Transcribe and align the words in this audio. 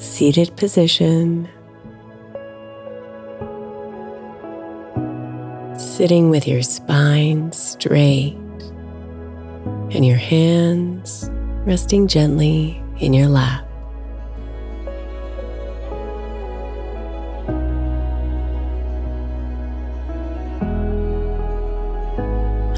seated 0.00 0.56
position. 0.56 1.46
Sitting 5.76 6.30
with 6.30 6.48
your 6.48 6.62
spine 6.62 7.52
straight 7.52 8.34
and 9.92 10.06
your 10.06 10.16
hands 10.16 11.28
resting 11.66 12.08
gently 12.08 12.82
in 12.98 13.12
your 13.12 13.28
lap. 13.28 13.66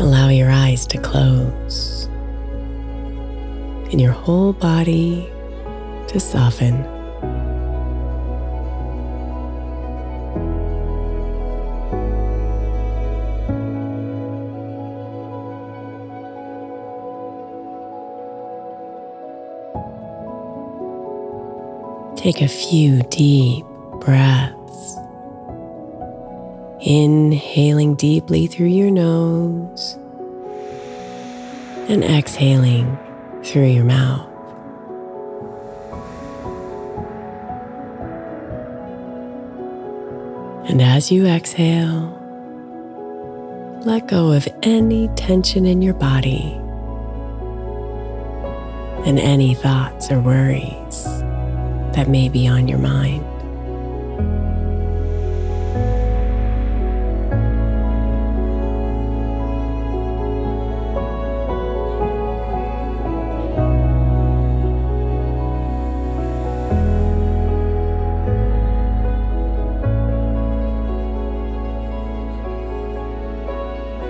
Allow 0.00 0.30
your 0.30 0.50
eyes 0.50 0.88
to 0.88 0.98
close 0.98 2.06
and 3.92 4.00
your 4.00 4.10
whole 4.10 4.52
body 4.52 5.30
to 6.08 6.18
soften. 6.18 6.91
Take 22.22 22.40
a 22.40 22.46
few 22.46 23.02
deep 23.10 23.64
breaths. 23.98 24.96
Inhaling 26.80 27.96
deeply 27.96 28.46
through 28.46 28.68
your 28.68 28.92
nose 28.92 29.94
and 31.88 32.04
exhaling 32.04 32.96
through 33.42 33.66
your 33.66 33.82
mouth. 33.82 34.28
And 40.70 40.80
as 40.80 41.10
you 41.10 41.26
exhale, 41.26 42.16
let 43.84 44.06
go 44.06 44.30
of 44.30 44.46
any 44.62 45.08
tension 45.16 45.66
in 45.66 45.82
your 45.82 45.94
body 45.94 46.52
and 49.04 49.18
any 49.18 49.54
thoughts 49.54 50.08
or 50.12 50.20
worries 50.20 51.21
that 51.94 52.08
may 52.08 52.28
be 52.28 52.48
on 52.48 52.68
your 52.68 52.78
mind. 52.78 53.22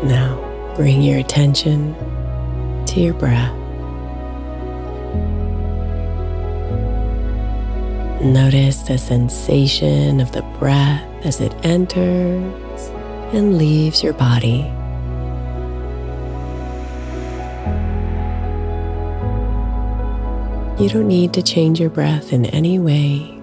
Now, 0.04 0.74
bring 0.76 1.02
your 1.02 1.18
attention 1.18 1.94
to 2.86 3.00
your 3.00 3.14
breath. 3.14 3.52
Notice 8.22 8.82
the 8.82 8.98
sensation 8.98 10.20
of 10.20 10.30
the 10.30 10.42
breath 10.60 11.04
as 11.24 11.40
it 11.40 11.52
enters 11.64 12.88
and 13.34 13.58
leaves 13.58 14.00
your 14.04 14.12
body. 14.12 14.70
You 20.80 20.88
don't 20.88 21.08
need 21.08 21.32
to 21.32 21.42
change 21.42 21.80
your 21.80 21.90
breath 21.90 22.32
in 22.32 22.46
any 22.46 22.78
way. 22.78 23.40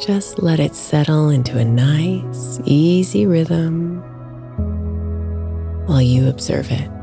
Just 0.00 0.40
let 0.40 0.60
it 0.60 0.76
settle 0.76 1.30
into 1.30 1.58
a 1.58 1.64
nice, 1.64 2.60
easy 2.64 3.26
rhythm 3.26 3.98
while 5.86 6.00
you 6.00 6.28
observe 6.28 6.70
it. 6.70 7.01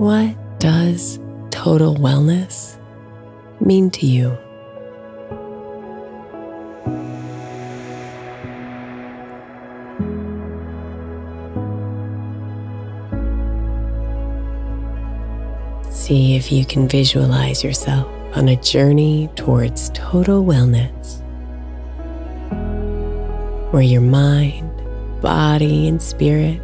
What 0.00 0.34
does 0.58 1.20
total 1.50 1.94
wellness 1.94 2.78
mean 3.60 3.90
to 3.90 4.06
you? 4.06 4.30
See 15.90 16.34
if 16.34 16.50
you 16.50 16.64
can 16.64 16.88
visualize 16.88 17.62
yourself 17.62 18.08
on 18.34 18.48
a 18.48 18.56
journey 18.56 19.28
towards 19.36 19.90
total 19.90 20.42
wellness, 20.42 21.20
where 23.70 23.82
your 23.82 24.00
mind, 24.00 24.72
body, 25.20 25.88
and 25.88 26.00
spirit 26.00 26.62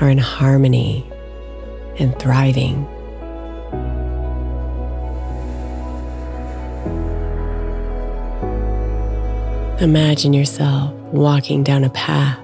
are 0.00 0.10
in 0.10 0.18
harmony 0.18 1.11
and 2.02 2.18
thriving. 2.18 2.86
Imagine 9.80 10.32
yourself 10.32 10.92
walking 11.12 11.62
down 11.62 11.84
a 11.84 11.90
path 11.90 12.38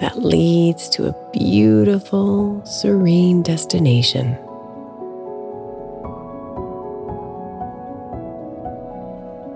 that 0.00 0.18
leads 0.18 0.88
to 0.90 1.06
a 1.06 1.30
beautiful, 1.32 2.64
serene 2.64 3.42
destination. 3.42 4.36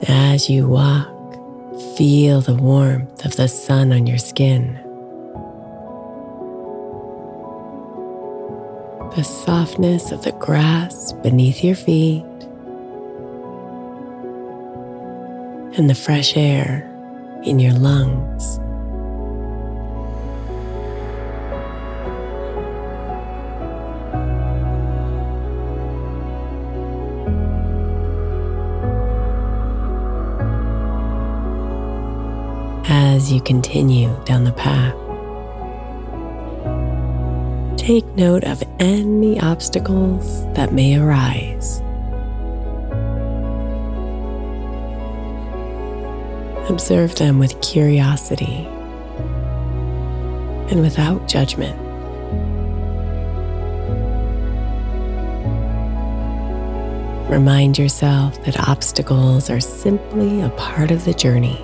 As 0.08 0.48
you 0.48 0.66
walk, 0.68 1.08
feel 1.96 2.40
the 2.40 2.54
warmth 2.54 3.24
of 3.24 3.36
the 3.36 3.48
sun 3.48 3.92
on 3.92 4.06
your 4.06 4.18
skin. 4.18 4.89
The 9.16 9.24
softness 9.24 10.12
of 10.12 10.22
the 10.22 10.30
grass 10.30 11.12
beneath 11.12 11.64
your 11.64 11.74
feet 11.74 12.24
and 15.76 15.90
the 15.90 15.96
fresh 15.96 16.36
air 16.36 16.88
in 17.42 17.58
your 17.58 17.72
lungs. 17.72 18.60
As 32.88 33.32
you 33.32 33.40
continue 33.40 34.16
down 34.24 34.44
the 34.44 34.52
path, 34.52 34.94
take 37.80 38.04
note 38.08 38.44
of 38.44 38.62
any 38.78 39.40
obstacles 39.40 40.44
that 40.52 40.70
may 40.70 41.00
arise. 41.00 41.80
Observe 46.68 47.14
them 47.14 47.38
with 47.38 47.58
curiosity 47.62 48.66
and 50.70 50.82
without 50.82 51.26
judgment. 51.26 51.74
Remind 57.30 57.78
yourself 57.78 58.44
that 58.44 58.68
obstacles 58.68 59.48
are 59.48 59.58
simply 59.60 60.42
a 60.42 60.50
part 60.50 60.90
of 60.90 61.06
the 61.06 61.14
journey 61.14 61.58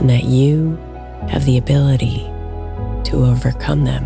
and 0.00 0.10
that 0.10 0.24
you 0.24 0.74
have 1.28 1.44
the 1.44 1.56
ability 1.56 2.28
to 3.04 3.24
overcome 3.24 3.84
them. 3.84 4.04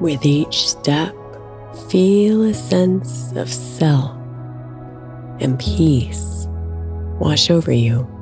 With 0.00 0.24
each 0.24 0.68
step, 0.68 1.14
feel 1.90 2.42
a 2.42 2.54
sense 2.54 3.32
of 3.32 3.48
self 3.52 4.16
and 5.40 5.58
peace 5.58 6.46
wash 7.18 7.50
over 7.50 7.72
you. 7.72 8.17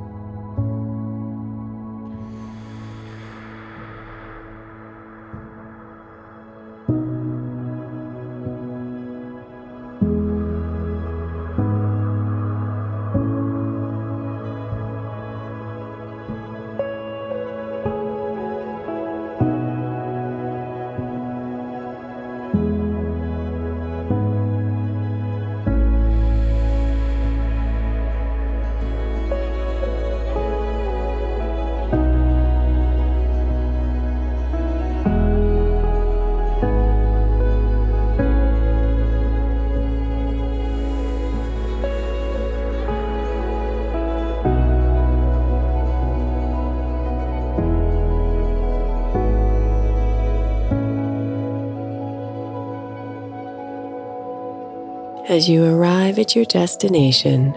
As 55.28 55.48
you 55.48 55.64
arrive 55.64 56.20
at 56.20 56.36
your 56.36 56.44
destination, 56.44 57.52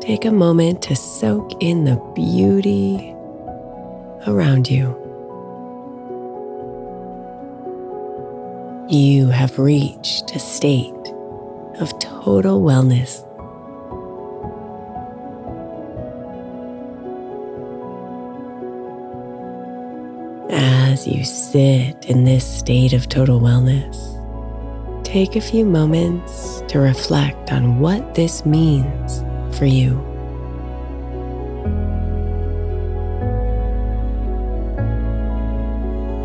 take 0.00 0.24
a 0.24 0.30
moment 0.30 0.80
to 0.82 0.94
soak 0.94 1.60
in 1.60 1.82
the 1.82 1.96
beauty 2.14 3.16
around 4.28 4.70
you. 4.70 4.96
You 8.88 9.26
have 9.30 9.58
reached 9.58 10.36
a 10.36 10.38
state 10.38 10.94
of 11.80 11.98
total 11.98 12.62
wellness. 12.62 13.26
As 20.48 21.08
you 21.08 21.24
sit 21.24 22.04
in 22.04 22.22
this 22.22 22.46
state 22.46 22.92
of 22.92 23.08
total 23.08 23.40
wellness, 23.40 24.09
take 25.10 25.34
a 25.34 25.40
few 25.40 25.64
moments 25.64 26.62
to 26.68 26.78
reflect 26.78 27.50
on 27.50 27.80
what 27.80 28.14
this 28.14 28.46
means 28.46 29.24
for 29.58 29.66
you. 29.66 29.96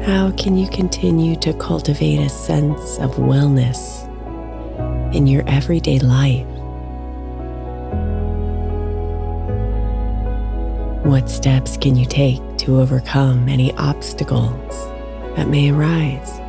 How 0.05 0.31
can 0.37 0.55
you 0.55 0.69
continue 0.69 1.35
to 1.37 1.51
cultivate 1.53 2.19
a 2.19 2.29
sense 2.29 2.99
of 2.99 3.15
wellness 3.15 4.05
in 5.15 5.25
your 5.25 5.43
everyday 5.49 5.97
life? 5.97 6.45
What 11.03 11.27
steps 11.27 11.75
can 11.75 11.95
you 11.95 12.05
take 12.05 12.39
to 12.57 12.79
overcome 12.79 13.49
any 13.49 13.73
obstacles 13.77 14.75
that 15.35 15.47
may 15.47 15.71
arise? 15.71 16.44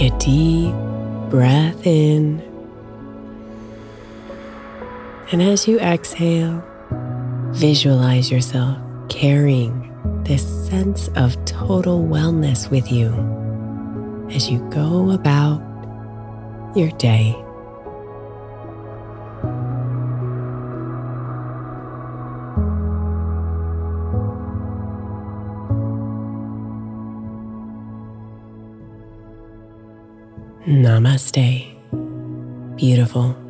Take 0.00 0.14
a 0.14 0.18
deep 0.18 0.74
breath 1.28 1.86
in. 1.86 2.40
And 5.30 5.42
as 5.42 5.68
you 5.68 5.78
exhale, 5.78 6.64
visualize 7.50 8.30
yourself 8.30 8.78
carrying 9.10 9.92
this 10.24 10.42
sense 10.66 11.08
of 11.16 11.36
total 11.44 12.02
wellness 12.02 12.70
with 12.70 12.90
you 12.90 13.10
as 14.32 14.48
you 14.48 14.66
go 14.70 15.10
about 15.10 15.60
your 16.74 16.90
day. 16.92 17.36
Namaste. 31.00 31.64
Beautiful. 32.76 33.49